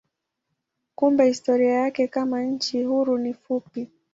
[0.95, 3.89] Kumbe historia yake kama nchi huru ni fupi.